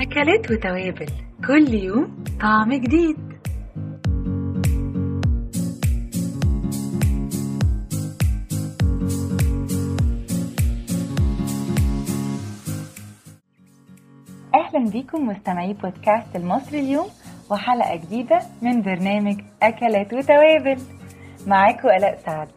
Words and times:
أكلات 0.00 0.50
وتوابل. 0.50 1.06
كل 1.46 1.74
يوم 1.74 2.24
طعم 2.40 2.74
جديد. 2.74 3.16
أهلا 14.54 14.90
بيكم 14.90 15.26
مستمعي 15.26 15.72
بودكاست 15.72 16.36
المصري 16.36 16.80
اليوم 16.80 17.08
وحلقة 17.50 17.96
جديدة 17.96 18.40
من 18.62 18.82
برنامج 18.82 19.40
أكلات 19.62 20.14
وتوابل. 20.14 20.78
معاكم 21.46 21.88
آلاء 21.88 22.22
سعد. 22.26 22.48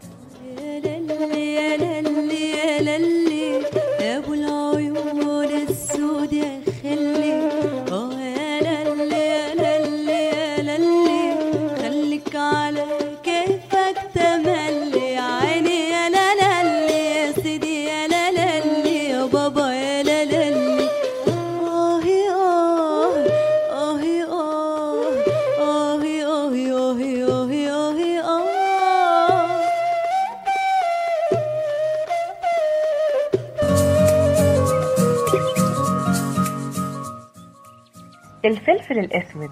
الفلفل 38.45 38.99
الأسود 38.99 39.51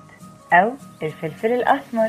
أو 0.53 0.73
الفلفل 1.03 1.53
الأسمر 1.53 2.09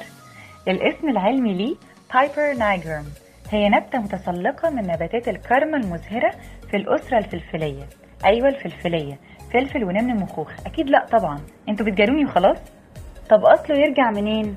الاسم 0.67 1.09
العلمي 1.09 1.53
ليه 1.53 1.75
بايبر 2.13 2.53
نايجرم 2.59 3.05
هي 3.51 3.69
نبتة 3.69 3.99
متسلقة 3.99 4.69
من 4.69 4.81
نباتات 4.87 5.27
الكرمة 5.27 5.77
المزهرة 5.77 6.31
في 6.71 6.77
الأسرة 6.77 7.17
الفلفلية 7.17 7.83
أيوة 8.25 8.47
الفلفلية 8.49 9.19
فلفل 9.53 9.83
ونمن 9.83 10.15
مخوخ 10.15 10.51
أكيد 10.65 10.89
لأ 10.89 11.05
طبعا 11.11 11.39
انتوا 11.69 11.85
بتجاروني 11.85 12.25
وخلاص 12.25 12.57
طب 13.29 13.45
أصله 13.45 13.77
يرجع 13.77 14.11
منين؟ 14.11 14.55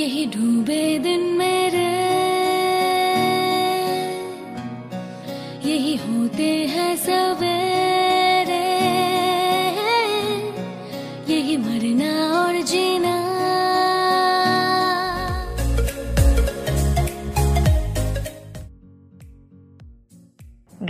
यही 0.00 0.22
डूबे 0.34 0.84
दिन 1.04 1.22
मेरे 1.38 1.90
यही 5.70 5.94
होते 6.06 6.48
हैं 6.74 6.94
सवेरे 7.06 7.79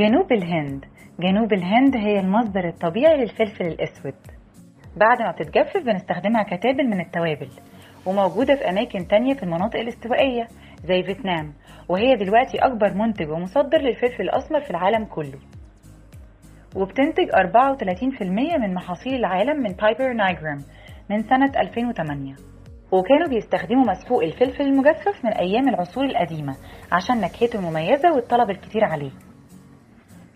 جنوب 0.02 0.32
الهند. 0.32 0.86
جنوب 1.20 1.54
الهند 1.54 1.96
هي 1.96 2.20
المصدر 2.20 2.68
الطبيعي 2.68 3.18
للفلفل 3.18 3.66
الأسود. 3.68 4.14
بعد 4.98 5.22
ما 5.22 5.32
بتتجفف 5.32 5.78
بنستخدمها 5.86 6.44
كتابل 6.44 6.88
من 6.88 7.02
التوابل 7.02 7.50
وموجودة 8.06 8.56
في 8.56 8.70
أماكن 8.70 9.08
تانية 9.08 9.34
في 9.34 9.44
المناطق 9.44 9.80
الاستوائية 9.80 10.48
زي 10.84 11.04
فيتنام 11.04 11.54
وهي 11.90 12.16
دلوقتي 12.16 12.58
أكبر 12.58 12.94
منتج 12.94 13.30
ومصدر 13.30 13.78
للفلفل 13.78 14.22
الأسمر 14.24 14.62
في 14.62 14.72
العالم 14.72 15.06
كله. 15.06 15.40
وبتنتج 16.76 17.30
34% 17.32 18.58
من 18.58 18.74
محاصيل 18.74 19.16
العالم 19.16 19.64
من 19.64 19.72
Piper 19.74 20.14
nigrum 20.14 20.58
من 21.10 21.24
سنة 21.24 21.52
2008 21.62 22.36
وكانوا 22.92 23.28
بيستخدموا 23.30 23.86
مسحوق 23.92 24.24
الفلفل 24.24 24.64
المجفف 24.64 25.26
من 25.26 25.32
أيام 25.32 25.70
العصور 25.70 26.06
القديمة 26.06 26.56
عشان 26.92 27.22
نكهته 27.22 27.60
المميزة 27.60 28.14
والطلب 28.16 28.50
الكتير 28.50 28.84
عليه. 28.84 29.31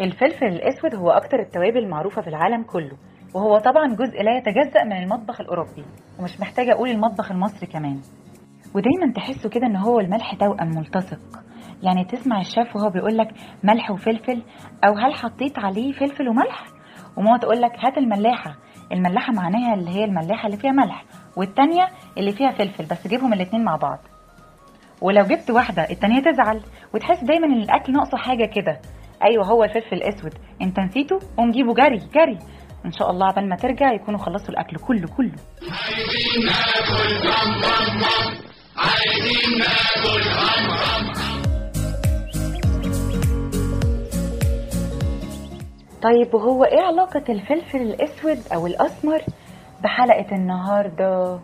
الفلفل 0.02 0.46
الأسود 0.46 0.96
هو 0.96 1.10
أكتر 1.12 1.40
التوابل 1.40 1.78
المعروفة 1.78 2.22
في 2.22 2.28
العالم 2.28 2.64
كله 2.64 2.98
وهو 3.34 3.58
طبعا 3.58 3.88
جزء 3.88 4.22
لا 4.24 4.38
يتجزأ 4.38 4.84
من 4.84 5.04
المطبخ 5.04 5.42
الأوروبي 5.42 5.86
ومش 6.20 6.40
محتاجة 6.40 6.72
أقول 6.72 6.90
المطبخ 6.90 7.32
المصري 7.32 7.68
كمان. 7.68 8.02
ودايما 8.76 9.14
تحسوا 9.16 9.50
كده 9.50 9.68
إن 9.68 9.76
هو 9.76 10.00
الملح 10.00 10.36
توأم 10.36 10.70
ملتصق. 10.76 11.20
يعني 11.84 12.06
تسمع 12.06 12.40
الشيف 12.40 12.76
وهو 12.76 12.90
بيقول 12.90 13.18
لك 13.18 13.28
ملح 13.64 13.92
وفلفل 13.92 14.42
أو 14.84 14.94
هل 14.94 15.14
حطيت 15.14 15.60
عليه 15.60 15.92
فلفل 15.92 16.30
وملح؟ 16.30 16.66
وماما 17.18 17.38
تقول 17.38 17.62
لك 17.62 17.72
هات 17.86 17.98
الملاحة. 17.98 18.56
الملاحة 18.92 19.34
معناها 19.34 19.74
اللي 19.74 19.90
هي 19.90 20.04
الملاحة 20.04 20.46
اللي 20.46 20.58
فيها 20.58 20.72
ملح 20.72 21.06
والتانية 21.38 21.88
اللي 22.18 22.32
فيها 22.32 22.52
فلفل 22.52 22.86
بس 22.86 23.08
جيبهم 23.08 23.34
الاتنين 23.34 23.64
مع 23.64 23.76
بعض. 23.76 24.00
ولو 25.02 25.24
جبت 25.24 25.52
واحدة 25.52 25.90
التانية 25.90 26.22
تزعل 26.22 26.62
وتحس 26.94 27.24
دايما 27.24 27.48
إن 27.48 27.62
الأكل 27.62 27.94
ناقصه 27.94 28.18
حاجة 28.18 28.46
كده. 28.46 28.80
أيوه 29.24 29.46
هو 29.46 29.64
الفلفل 29.64 29.96
الاسود 29.96 30.34
انت 30.62 30.80
نسيته 30.80 31.20
قوم 31.38 31.52
جيبه 31.52 31.74
جري 31.74 31.98
جري. 32.16 32.40
إن 32.86 32.92
شاء 32.92 33.12
الله 33.12 33.28
عبال 33.28 33.50
ما 33.50 33.56
ترجع 33.56 33.94
يكونوا 33.94 34.20
خلصوا 34.20 34.50
الأكل 34.50 34.78
كله 34.78 35.08
كله. 35.18 35.32
طيب 46.02 46.34
وهو 46.34 46.64
إيه 46.64 46.82
علاقة 46.82 47.24
الفلفل 47.30 47.78
الأسود 47.82 48.38
أو 48.54 48.68
الأسمر 48.68 49.22
بحلقة 49.84 50.36
النهاردة؟ 50.36 51.40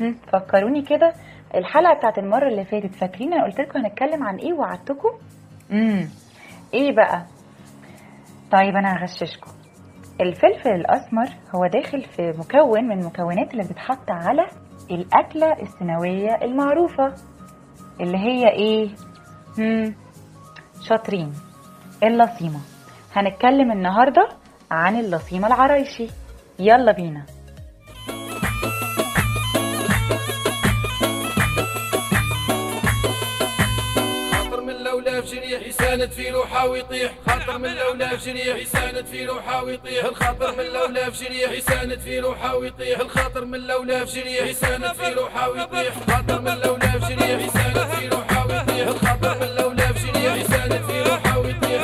هم، 0.00 0.16
فكروني 0.32 0.82
كده. 0.82 1.12
الحلقة 1.54 1.94
بتاعت 1.98 2.18
المرة 2.18 2.48
اللي 2.48 2.64
فاتت 2.64 2.94
فاكرين 2.94 3.32
أنا 3.32 3.44
قلت 3.44 3.60
لكم 3.60 3.78
هنتكلم 3.78 4.24
عن 4.24 4.36
إيه 4.36 4.52
وعدتكم 4.52 5.08
إيه 6.74 6.96
بقى؟ 6.96 7.26
طيب 8.52 8.76
أنا 8.76 8.92
هغششكم. 8.96 9.50
الفلفل 10.20 10.70
الأسمر 10.70 11.26
هو 11.54 11.66
داخل 11.66 12.02
في 12.04 12.22
مكون 12.38 12.84
من 12.84 12.98
المكونات 13.00 13.52
اللي 13.52 13.62
بتتحط 13.64 14.10
على 14.10 14.46
الأكلة 14.90 15.52
السنوية 15.62 16.34
المعروفة 16.42 17.14
اللي 18.00 18.18
هي 18.18 18.48
إيه؟ 18.48 18.90
هم 19.58 19.94
شاطرين. 20.88 21.32
اللصيمة. 22.02 22.60
هنتكلم 23.16 23.72
النهاردة 23.72 24.28
عن 24.70 24.96
اللصيمة 24.96 25.46
العرايشي. 25.46 26.06
يلا 26.58 26.92
بينا. 26.92 27.26
يساند 35.96 36.12
في 36.12 36.30
روحه 36.30 36.68
ويطيح. 36.68 37.12
خاطر 37.26 37.58
من 37.58 37.74
لولا 37.74 38.16
في 38.16 38.32
جريح 38.32 38.56
يساند 38.56 39.04
في 39.06 39.26
روحه 39.26 39.64
ويطيح. 39.64 40.04
الخاطر 40.04 40.56
من 40.56 40.64
لولا 40.64 41.10
في 41.10 41.24
جريح 41.24 41.50
يساند 41.50 41.98
في 41.98 42.20
روحه 42.20 42.56
ويطيح. 42.56 43.00
الخاطر 43.00 43.44
من 43.44 43.58
لولا 43.66 44.04
في 44.04 44.20
جريح 44.20 44.46
يساند 44.46 44.92
في 44.92 45.12
روحه 45.12 45.50
ويطيح. 45.50 45.94
خاطر 46.10 46.40
من 46.40 46.58
لولا 46.58 46.98
في 46.98 47.14
جريح 47.14 47.40
يساند 47.46 47.78
في 47.78 48.08
روحه 48.08 48.46
ويطيح. 48.46 48.88
الخاطر 48.88 49.38
من 49.40 49.48
لولا 49.56 49.92
في 49.92 50.12
جريح 50.12 50.34
يساند 50.34 50.72
في 50.72 51.02
روحه 51.02 51.38
ويطيح. 51.38 51.82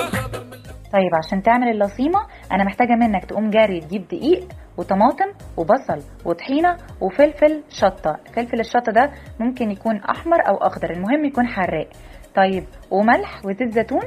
طيب 0.92 1.12
عشان 1.24 1.42
تعمل 1.42 1.68
اللصيمة 1.68 2.20
أنا 2.52 2.64
محتاجة 2.64 2.94
منك 3.00 3.24
تقوم 3.24 3.50
جاري 3.50 3.80
تجيب 3.80 4.08
دقيق 4.08 4.48
وطماطم 4.76 5.32
وبصل 5.56 6.00
وطحينة 6.24 6.76
وفلفل 7.00 7.62
شطة. 7.70 8.16
فلفل 8.36 8.60
الشطة 8.60 8.92
ده 8.92 9.12
ممكن 9.40 9.70
يكون 9.70 9.96
أحمر 9.96 10.48
أو 10.48 10.56
أخضر 10.56 10.90
المهم 10.90 11.24
يكون 11.24 11.46
حراق. 11.46 11.88
طيب 12.36 12.64
وملح 12.90 13.46
وزيت 13.46 13.72
زيتون 13.72 14.02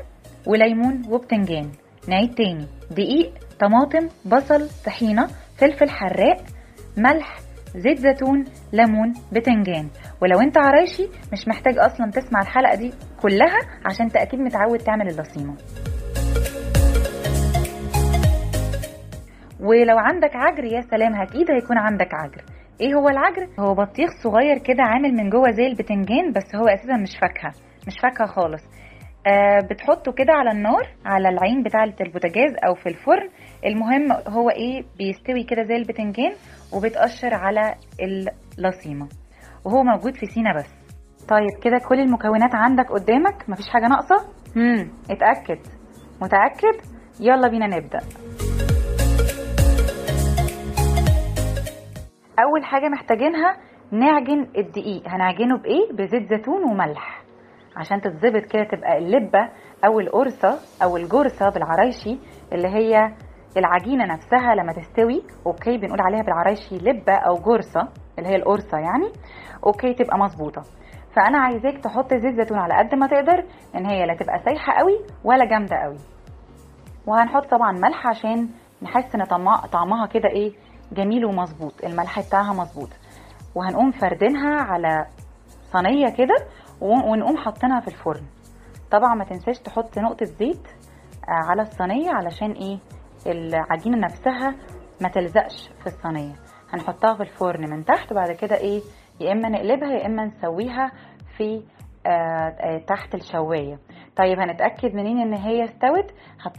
وليمون 0.48 1.02
وبتنجان. 1.10 1.72
نعيد 2.08 2.36
تاني. 2.36 2.68
دقيق 2.92 3.34
طماطم 3.60 4.10
بصل 4.26 4.70
طحينة 4.86 5.28
فلفل 5.58 5.90
حراق 5.90 6.38
ملح 6.98 7.40
زيت 7.76 8.00
زيتون 8.00 8.44
ليمون 8.74 9.14
بتنجان. 9.32 9.90
ولو 10.22 10.40
انت 10.40 10.58
عرايشي 10.58 11.08
مش 11.34 11.48
محتاج 11.48 11.78
أصلا 11.78 12.12
تسمع 12.12 12.42
الحلقة 12.42 12.76
دي 12.76 12.94
كلها 13.22 13.60
عشان 13.86 14.06
انت 14.06 14.16
أكيد 14.16 14.40
متعود 14.40 14.80
تعمل 14.80 15.08
اللصيمة. 15.08 15.56
ولو 19.60 19.98
عندك 19.98 20.32
عجر 20.36 20.64
يا 20.64 20.82
سلام 20.82 21.22
أكيد 21.22 21.52
هيكون 21.52 21.78
عندك 21.78 22.14
عجر. 22.14 22.44
إيه 22.82 22.94
هو 22.94 23.10
العجر؟ 23.10 23.48
هو 23.60 23.74
بطيخ 23.74 24.10
صغير 24.24 24.58
كده 24.58 24.84
عامل 24.84 25.14
من 25.14 25.30
جوه 25.30 25.52
زي 25.52 25.68
البتنجان 25.68 26.32
بس 26.32 26.56
هو 26.56 26.68
أساسا 26.68 26.98
مش 26.98 27.18
فاكهة. 27.22 27.54
مش 27.88 27.94
فاكهه 28.04 28.28
خالص. 28.28 28.64
آه 29.28 29.60
بتحطه 29.72 30.12
كده 30.12 30.34
على 30.34 30.52
النار 30.52 30.88
على 31.06 31.30
العين 31.30 31.64
بتاعه 31.64 31.94
البوتاجاز 32.02 32.56
أو 32.68 32.74
في 32.76 32.90
الفرن. 32.90 33.30
المهم 33.66 34.12
هو 34.28 34.50
إيه 34.50 34.84
بيستوي 34.98 35.44
كده 35.44 35.64
زي 35.64 35.76
البتنجان 35.76 36.32
وبتقشر 36.74 37.34
على 37.34 37.76
اللصيمة. 38.60 39.10
وهو 39.66 39.84
موجود 39.84 40.16
في 40.16 40.26
سينا 40.26 40.54
بس. 40.58 40.74
طيب 41.30 41.64
كده 41.64 41.78
كل 41.90 42.00
المكونات 42.00 42.56
عندك 42.56 42.92
قدامك؟ 42.92 43.50
مفيش 43.50 43.70
حاجة 43.70 43.88
ناقصة؟ 43.88 44.16
امم 44.58 44.92
اتأكد. 45.12 45.60
متأكد؟ 46.22 46.82
يلا 47.20 47.48
بينا 47.48 47.68
نبدأ. 47.68 48.00
أول 52.40 52.64
حاجة 52.66 52.90
محتاجينها 52.90 53.58
نعجن 53.92 54.48
الدقيق. 54.58 55.04
هنعجنه 55.08 55.58
بإيه؟ 55.58 55.92
بزيت 55.94 56.30
زيتون 56.30 56.64
وملح. 56.72 57.15
عشان 57.76 58.02
تتظبط 58.02 58.46
كده 58.52 58.64
تبقى 58.64 58.98
اللبة 58.98 59.50
أو 59.86 60.00
القرصة 60.00 60.60
أو 60.84 60.98
الجرصة 60.98 61.50
بالعرايشي 61.50 62.20
اللي 62.54 62.68
هي 62.68 63.14
العجينة 63.58 64.06
نفسها 64.06 64.56
لما 64.56 64.74
تستوي. 64.74 65.24
okay 65.46 65.78
بنقول 65.78 66.02
عليها 66.02 66.22
بالعرايشي 66.24 66.76
لبة 66.78 67.14
أو 67.14 67.36
جرصة 67.36 67.88
اللي 68.20 68.30
هي 68.30 68.36
القرصة 68.36 68.78
يعني. 68.78 69.12
okay 69.66 69.94
تبقى 69.94 70.18
مظبوطة. 70.18 70.62
فأنا 71.16 71.38
عايزاك 71.38 71.78
تحط 71.84 72.14
زيت 72.14 72.36
زيتون 72.36 72.58
على 72.58 72.74
قد 72.74 72.96
ما 72.96 73.08
تقدر 73.08 73.46
إن 73.76 73.86
هي 73.86 74.06
لا 74.06 74.16
تبقى 74.16 74.40
سايحة 74.46 74.74
قوي 74.74 75.00
ولا 75.24 75.46
جامدة 75.46 75.76
قوي. 75.78 75.98
وهنحط 77.08 77.46
طبعا 77.52 77.72
ملح 77.72 78.08
عشان 78.08 78.50
نحس 78.82 79.16
إن 79.16 79.24
طعمها 79.24 79.68
طعمها 79.68 80.08
كده 80.08 80.30
إيه 80.30 80.52
جميل 80.92 81.26
ومظبوط. 81.26 81.84
الملح 81.84 82.20
بتاعها 82.28 82.54
مظبوط. 82.54 82.90
وهنقوم 83.56 83.92
فردينها 83.92 84.62
على 84.62 85.06
صينية 85.74 86.10
كده 86.10 86.36
ونقوم 86.82 87.38
حاطينها 87.38 87.80
في 87.80 87.88
الفرن. 87.88 88.24
طبعا 88.92 89.16
ما 89.16 89.24
تنساش 89.26 89.60
تحط 89.60 89.98
نقطة 90.00 90.26
زيت 90.26 90.68
على 91.28 91.62
الصينية 91.62 92.10
علشان 92.12 92.52
إيه؟ 92.52 92.78
العجينة 93.28 93.98
نفسها 93.98 94.56
ما 95.02 95.10
تلزقش 95.10 95.70
في 95.80 95.88
الصينية. 95.88 96.34
هنحطها 96.74 97.14
في 97.16 97.22
الفرن 97.24 97.70
من 97.70 97.86
تحت 97.86 98.12
وبعد 98.12 98.32
كده 98.32 98.58
إيه؟ 98.58 98.82
يا 99.20 99.32
إما 99.32 99.50
نقلبها 99.50 99.92
يا 99.94 100.06
إما 100.06 100.26
نسويها 100.26 100.92
في 101.38 101.64
آه 102.08 102.10
آه 102.10 102.78
تحت 102.88 103.16
الشواية. 103.16 103.80
طيب 104.18 104.40
هنتأكد 104.40 104.94
منين 104.96 105.20
إن 105.20 105.34
هي 105.34 105.64
استوت؟ 105.64 106.12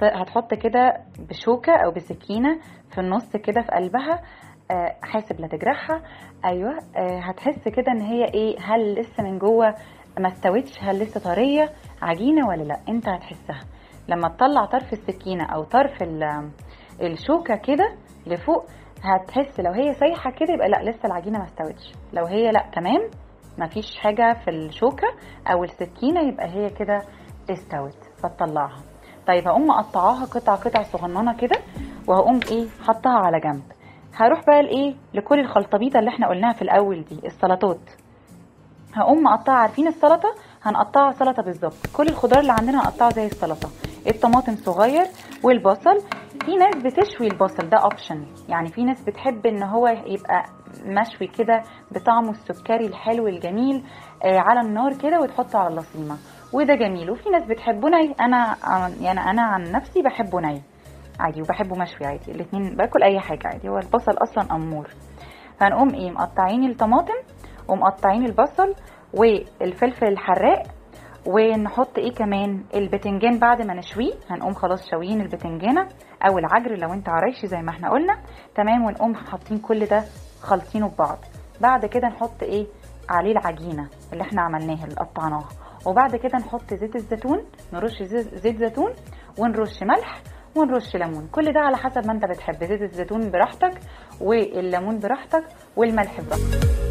هتحط 0.03 0.55
كده 0.55 0.93
بشوكة 1.19 1.73
أو 1.77 1.91
بسكينة 1.91 2.59
في 2.91 3.01
النص 3.01 3.37
كده 3.37 3.63
في 3.63 3.69
قلبها 3.69 4.23
آه 4.71 4.97
حاسب 5.03 5.41
لا 5.41 5.47
تجرحها. 5.47 6.03
أيوه 6.45 6.79
هتحس 6.99 7.69
كده 7.69 7.93
إن 7.93 8.01
هي 8.01 8.25
إيه؟ 8.25 8.57
هل 8.61 8.95
لسه 8.95 9.23
من 9.23 9.39
جوه 9.39 9.75
ما 10.19 10.29
استوتش 10.29 10.83
هل 10.83 10.99
لسه 10.99 11.21
طرية 11.21 11.71
عجينة 12.03 12.49
ولا 12.49 12.63
لا؟ 12.63 12.77
انت 12.89 13.09
هتحسها. 13.09 13.61
لما 14.09 14.29
تطلع 14.29 14.65
طرف 14.65 14.93
السكينة 14.93 15.45
أو 15.45 15.65
طرف 15.65 16.03
الشوكة 17.03 17.57
كده 17.57 17.95
لفوق 18.27 18.65
هتحس 19.03 19.61
لو 19.61 19.73
هي 19.73 19.95
سايحة 19.95 20.31
كده 20.31 20.55
يبقى 20.55 20.69
لا 20.69 20.91
لسه 20.91 21.07
العجينة 21.07 21.39
ما 21.39 21.45
استوتش. 21.45 21.93
لو 22.13 22.25
هي 22.27 22.51
لا 22.51 22.67
تمام. 22.75 23.11
مفيش 23.59 23.97
حاجة 23.97 24.37
في 24.45 24.51
الشوكة 24.51 25.09
أو 25.53 25.65
السكينة 25.65 26.21
يبقى 26.21 26.47
هي 26.49 26.71
كده 26.71 27.03
استوت. 27.51 27.97
فتطلعها 28.23 28.83
طيب 29.27 29.49
هقوم 29.49 29.67
مقطعاها 29.67 30.25
قطع 30.25 30.55
قطع 30.55 30.83
صغننة 30.83 31.37
كده 31.37 31.57
وهقوم 32.09 32.41
إيه 32.51 32.67
حطها 32.87 33.13
على 33.19 33.41
جنب. 33.41 33.63
هروح 34.15 34.41
بقى 34.47 34.63
لإيه 34.63 34.95
لكل 35.15 35.41
الخلطبيطة 35.41 35.99
اللي 35.99 36.11
إحنا 36.11 36.29
قلناها 36.29 36.53
في 36.53 36.63
الأول 36.63 37.05
دي 37.05 37.27
السلطات. 37.27 37.81
هقوم 38.97 39.23
مقطعة 39.23 39.55
عارفين 39.55 39.87
السلطة؟ 39.89 40.35
هنقطعها 40.63 41.13
سلطة 41.13 41.43
بالظبط. 41.43 41.87
كل 41.97 42.09
الخضار 42.09 42.41
اللي 42.41 42.53
عندنا 42.53 42.81
هنقطعه 42.83 43.11
زي 43.11 43.27
السلطة. 43.27 43.69
الطماطم 44.07 44.57
صغير 44.57 45.05
والبصل. 45.43 46.01
في 46.45 46.57
ناس 46.57 46.75
بتشوي 46.77 47.27
البصل 47.27 47.69
ده 47.69 47.79
اوبشن 47.79 48.27
يعني 48.49 48.69
في 48.69 48.85
ناس 48.85 49.03
بتحب 49.03 49.47
إن 49.47 49.63
هو 49.63 49.89
يبقى 49.89 50.45
مشوي 50.85 51.27
كده 51.27 51.63
بطعمه 51.91 52.31
السكري 52.31 52.87
الحلو 52.87 53.27
الجميل 53.29 53.85
آه 54.25 54.39
على 54.39 54.61
النار 54.61 54.97
كده 54.99 55.21
وتحطه 55.21 55.59
على 55.59 55.69
اللصيمه 55.69 56.17
وده 56.53 56.75
جميل. 56.75 57.11
وفي 57.11 57.29
ناس 57.31 57.45
بتحبه 57.45 57.89
ني 57.89 58.15
أنا 58.21 58.57
يعني 59.01 59.21
أنا 59.31 59.43
عن 59.43 59.73
نفسي 59.73 60.03
بحبه 60.03 60.41
ني 60.41 60.63
عادي 61.21 61.43
وبحبه 61.43 61.77
مشوي 61.77 62.07
عادي. 62.07 62.33
الاتنين 62.33 62.77
باكل 62.77 63.03
أي 63.03 63.21
حاجة 63.21 63.49
عادي. 63.49 63.69
هو 63.69 63.79
البصل 63.79 64.13
أصلا 64.23 64.57
أمور. 64.57 64.89
هنقوم 65.61 65.95
إيه؟ 65.95 66.11
مقطعين 66.11 66.71
الطماطم. 66.71 67.15
ومقطعين 67.69 68.27
البصل 68.27 68.75
والفلفل 69.15 70.07
الحراق 70.07 70.63
ونحط 71.27 71.99
إيه 71.99 72.13
كمان؟ 72.15 72.65
البتنجان 72.75 73.39
بعد 73.39 73.63
ما 73.63 73.75
نشويه. 73.75 74.13
هنقوم 74.31 74.55
خلاص 74.55 74.91
شاويين 74.91 75.21
البتنجانة 75.21 75.89
أو 76.29 76.39
العجر 76.39 76.77
لو 76.77 76.93
أنت 76.93 77.09
عرايشي 77.09 77.47
زي 77.47 77.57
ما 77.59 77.71
إحنا 77.71 77.91
قلنا. 77.91 78.19
تمام 78.55 78.85
ونقوم 78.85 79.15
حاطين 79.15 79.59
كل 79.59 79.87
ده 79.87 80.05
خالطينه 80.43 80.89
ببعض 80.89 81.19
بعد 81.61 81.87
كده 81.87 82.09
نحط 82.09 82.43
إيه؟ 82.43 82.67
عليه 83.11 83.33
العجينة 83.33 83.89
اللي 84.13 84.23
إحنا 84.23 84.43
عملناها 84.43 84.85
اللي 84.85 84.95
قطعناها. 84.97 85.49
وبعد 85.87 86.17
كده 86.17 86.39
نحط 86.39 86.75
زيت 86.75 86.97
الزيتون 86.97 87.45
نرش 87.73 88.03
زيت 88.03 88.57
زيتون 88.57 88.93
ونرش 89.39 89.83
ملح 89.83 90.21
ونرش 90.57 90.97
ليمون. 90.97 91.29
كل 91.33 91.53
ده 91.53 91.61
على 91.61 91.77
حسب 91.77 92.07
ما 92.07 92.13
أنت 92.13 92.25
بتحب. 92.25 92.65
زيت 92.65 92.83
الزيتون 92.83 93.31
براحتك 93.31 93.81
والليمون 94.21 94.99
براحتك 94.99 95.45
والملح 95.77 96.21
براحتك. 96.21 96.86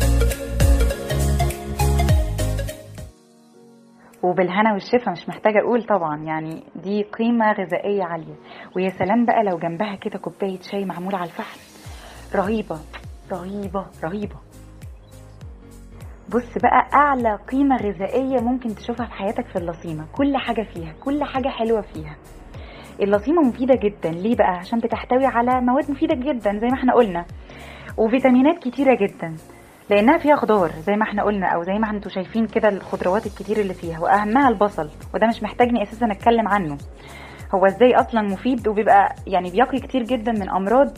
وبالهنا 4.29 4.73
والشفا 4.73 5.11
مش 5.11 5.29
محتاجة 5.29 5.59
أقول 5.59 5.83
طبعا 5.83 6.17
يعني 6.23 6.63
دي 6.75 7.03
قيمة 7.03 7.51
غذائية 7.51 8.03
عالية. 8.03 8.35
ويا 8.75 8.89
سلام 8.89 9.25
بقى 9.25 9.43
لو 9.43 9.57
جنبها 9.57 9.95
كده 9.95 10.19
كوباية 10.19 10.59
شاي 10.71 10.85
معمولة 10.85 11.17
على 11.17 11.25
الفحم. 11.29 11.59
رهيبة 12.35 12.79
رهيبة 13.31 13.85
رهيبة. 14.03 14.35
بص 16.29 16.57
بقى 16.63 16.87
أعلى 16.93 17.35
قيمة 17.51 17.75
غذائية 17.77 18.39
ممكن 18.41 18.75
تشوفها 18.75 19.05
في 19.05 19.13
حياتك 19.13 19.45
في 19.47 19.55
اللصيمة. 19.55 20.05
كل 20.15 20.37
حاجة 20.37 20.61
فيها 20.73 20.93
كل 21.03 21.23
حاجة 21.23 21.47
حلوة 21.49 21.81
فيها. 21.81 22.15
اللصيمة 23.01 23.41
مفيدة 23.41 23.75
جدا. 23.83 24.09
ليه 24.11 24.35
بقى؟ 24.35 24.57
عشان 24.57 24.79
بتحتوي 24.79 25.25
على 25.25 25.61
مواد 25.61 25.91
مفيدة 25.91 26.15
جدا 26.15 26.59
زي 26.59 26.67
ما 26.67 26.73
إحنا 26.73 26.93
قلنا. 26.93 27.25
وفيتامينات 27.97 28.59
كتيرة 28.59 28.95
جدا. 28.95 29.35
لأنها 29.89 30.17
فيها 30.17 30.35
خضار 30.35 30.71
زي 30.71 30.95
ما 30.95 31.03
إحنا 31.03 31.23
قلنا 31.23 31.47
أو 31.47 31.63
زي 31.63 31.73
ما 31.73 31.89
أنتوا 31.89 32.11
شايفين 32.11 32.47
كده 32.47 32.69
الخضروات 32.69 33.25
الكتير 33.25 33.57
اللي 33.59 33.73
فيها 33.73 33.99
وأهمها 33.99 34.49
البصل 34.49 34.89
وده 35.13 35.27
مش 35.27 35.43
محتاجني 35.43 35.83
أساسا 35.83 36.05
أتكلم 36.11 36.47
عنه. 36.47 36.77
هو 37.55 37.65
إزاي 37.65 37.95
أصلا 37.95 38.21
مفيد؟ 38.21 38.67
وبيبقى 38.67 39.15
يعني 39.27 39.51
بيقي 39.51 39.79
كتير 39.79 40.03
جدا 40.03 40.31
من 40.31 40.49
أمراض 40.49 40.97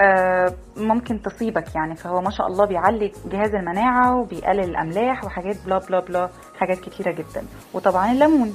آه 0.00 0.54
ممكن 0.76 1.22
تصيبك 1.22 1.74
يعني. 1.74 1.96
فهو 1.96 2.20
ما 2.20 2.30
شاء 2.30 2.46
الله 2.46 2.66
بيعلي 2.66 3.12
جهاز 3.32 3.54
المناعة 3.54 4.16
وبيقلل 4.20 4.64
الأملاح 4.64 5.24
وحاجات 5.24 5.56
بلا 5.66 5.78
بلا 5.78 6.00
بلا 6.00 6.28
حاجات 6.58 6.78
كتيرة 6.80 7.12
جدا. 7.12 7.42
وطبعا 7.74 8.12
الليمون. 8.12 8.54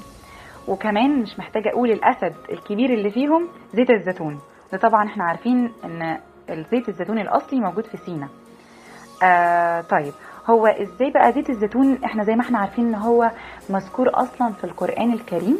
وكمان 0.67 1.19
مش 1.21 1.39
محتاجة 1.39 1.69
أقول 1.69 1.91
الأسد 1.91 2.33
الكبير 2.51 2.93
اللي 2.93 3.09
فيهم 3.11 3.47
زيت 3.73 3.89
الزيتون. 3.89 4.39
ده 4.71 4.77
طبعا 4.77 5.07
إحنا 5.07 5.23
عارفين 5.23 5.71
إن 5.83 6.17
الزيت 6.49 6.89
الزيتون 6.89 7.19
الأصلي 7.19 7.59
موجود 7.59 7.85
في 7.85 7.97
سينا. 7.97 8.29
آه 9.23 9.81
طيب. 9.81 10.13
هو 10.49 10.67
إزاي 10.67 11.11
بقى 11.11 11.31
زيت 11.31 11.49
الزيتون؟ 11.49 12.03
إحنا 12.03 12.23
زي 12.23 12.35
ما 12.35 12.41
إحنا 12.41 12.57
عارفين 12.59 12.87
إن 12.87 12.95
هو 12.95 13.31
مذكور 13.69 14.09
أصلا 14.13 14.53
في 14.53 14.63
القرآن 14.63 15.13
الكريم. 15.13 15.57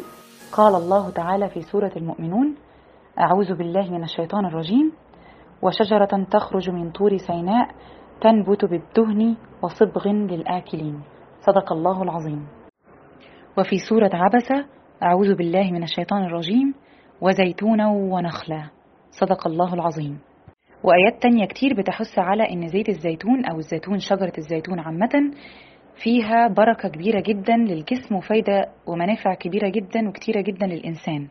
قال 0.52 0.74
الله 0.74 1.10
تعالى 1.10 1.48
في 1.48 1.62
سورة 1.62 1.92
المؤمنون 1.96 2.54
أعوذ 3.20 3.54
بالله 3.54 3.90
من 3.90 4.02
الشيطان 4.04 4.46
الرجيم 4.46 4.92
وشجرة 5.62 6.26
تخرج 6.30 6.70
من 6.70 6.90
طور 6.90 7.16
سيناء 7.16 7.68
تنبت 8.20 8.64
بالدهن 8.64 9.36
وصبغ 9.62 10.08
للآكلين. 10.08 11.02
صدق 11.40 11.72
الله 11.72 12.02
العظيم. 12.02 12.46
وفي 13.58 13.78
سورة 13.88 14.10
عبسة 14.14 14.64
أعوذ 15.02 15.34
بالله 15.34 15.70
من 15.72 15.82
الشيطان 15.82 16.24
الرجيم 16.24 16.74
وزيتونا 17.20 17.88
ونخلا. 17.88 18.62
صدق 19.10 19.46
الله 19.46 19.74
العظيم. 19.74 20.18
وآيات 20.84 21.22
تانية 21.22 21.46
كتير 21.46 21.74
بتحث 21.74 22.18
على 22.18 22.50
إن 22.50 22.68
زيت 22.68 22.88
الزيتون 22.88 23.44
أو 23.44 23.58
الزيتون 23.58 23.98
شجرة 23.98 24.32
الزيتون 24.38 24.80
عامة 24.80 25.30
فيها 26.02 26.48
بركة 26.48 26.88
كبيرة 26.88 27.20
جدا 27.20 27.56
للجسم 27.56 28.14
وفايدة 28.14 28.66
ومنافع 28.86 29.34
كبيرة 29.34 29.68
جدا 29.68 30.08
وكتيرة 30.08 30.40
جدا 30.40 30.66
للإنسان. 30.66 31.28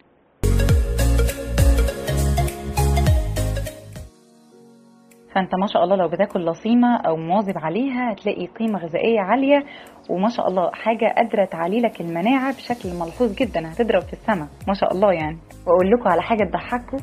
فأنت 5.36 5.56
ما 5.56 5.68
شاء 5.74 5.84
الله 5.84 5.96
لو 5.96 6.08
بتاكل 6.08 6.46
لصيمة 6.46 6.98
أو 6.98 7.18
مواظب 7.18 7.58
عليها 7.58 8.12
هتلاقي 8.12 8.46
قيمة 8.48 8.80
غذائية 8.80 9.20
عالية 9.20 9.64
وما 10.10 10.30
شاء 10.30 10.48
الله 10.48 10.72
حاجة 10.74 11.14
قادرة 11.18 11.46
تعلي 11.46 11.80
لك 11.80 12.02
المناعة 12.02 12.54
بشكل 12.56 12.90
ملحوظ 12.90 13.36
جدا 13.36 13.72
هتضرب 13.72 14.02
في 14.02 14.14
السماء 14.14 14.48
ما 14.68 14.74
شاء 14.74 14.94
الله 14.94 15.14
يعني. 15.14 15.38
وأقول 15.68 15.92
لكم 15.92 16.10
على 16.10 16.22
حاجة 16.22 16.44
تضحككم 16.44 16.98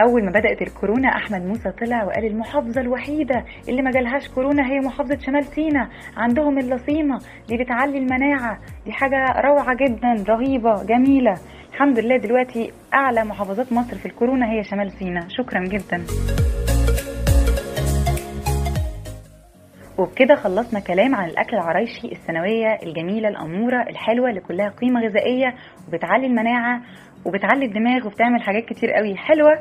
أول 0.00 0.24
ما 0.24 0.30
بدأت 0.30 0.62
الكورونا 0.62 1.08
أحمد 1.08 1.46
موسى 1.46 1.70
طلع 1.70 2.04
وقال 2.04 2.24
المحافظة 2.26 2.80
الوحيدة 2.80 3.44
اللي 3.68 3.82
ما 3.82 3.90
جالهاش 3.90 4.28
كورونا 4.28 4.66
هي 4.70 4.80
محافظة 4.80 5.18
شمال 5.18 5.44
سيناء 5.44 5.88
عندهم 6.16 6.58
اللصيمة 6.58 7.18
دي 7.48 7.56
بتعلي 7.56 7.98
المناعة. 7.98 8.58
دي 8.84 8.92
حاجة 8.92 9.40
روعة 9.40 9.74
جدا 9.74 10.24
رهيبة 10.28 10.82
جميلة. 10.84 11.34
الحمد 11.72 11.98
لله 11.98 12.16
دلوقتي 12.16 12.72
أعلى 12.94 13.24
محافظات 13.24 13.72
مصر 13.72 13.96
في 13.96 14.06
الكورونا 14.06 14.52
هي 14.52 14.64
شمال 14.64 14.90
سيناء 14.90 15.24
شكرا 15.28 15.60
جدا. 15.64 16.04
وبكده 19.98 20.34
خلصنا 20.34 20.80
كلام 20.80 21.14
عن 21.14 21.28
الأكل 21.28 21.56
العرايشي 21.56 22.12
السنوية 22.12 22.78
الجميلة 22.82 23.28
الأمورة 23.28 23.82
الحلوة 23.82 24.28
اللي 24.30 24.40
كلها 24.40 24.68
قيمة 24.68 25.00
غذائية 25.00 25.54
وبتعلي 25.88 26.26
المناعة. 26.26 26.80
وبتعلي 27.24 27.66
الدماغ 27.66 28.06
وبتعمل 28.06 28.42
حاجات 28.42 28.64
كتير 28.64 28.90
قوي 28.92 29.16
حلوة 29.16 29.52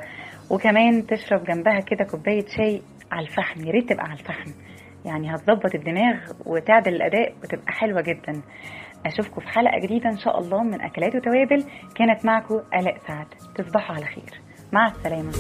وكمان 0.52 1.08
تشرب 1.08 1.44
جنبها 1.44 1.80
كده 1.80 2.04
كوباية 2.12 2.46
شاي 2.58 2.82
على 3.12 3.26
الفحم 3.28 3.66
يا 3.66 3.72
ريت 3.72 3.90
تبقى 3.90 4.04
على 4.04 4.20
الفحم. 4.20 4.52
يعني 5.06 5.36
هتظبط 5.36 5.76
الدماغ 5.76 6.16
وتعدل 6.46 6.96
الأداء 6.96 7.34
وتبقى 7.44 7.72
حلوة 7.72 8.02
جدا. 8.02 8.42
أشوفكم 9.06 9.42
في 9.42 9.48
حلقة 9.48 9.80
جديدة 9.84 10.10
إن 10.10 10.18
شاء 10.18 10.40
الله 10.40 10.64
من 10.64 10.82
أكلات 10.82 11.16
وتوابل. 11.16 11.64
كانت 11.96 12.26
معكم 12.26 12.56
آلاء 12.56 12.98
سعد. 13.08 13.28
تصبحوا 13.56 13.96
على 13.96 14.06
خير. 14.06 14.42
مع 14.74 14.88
السلامة. 14.88 15.32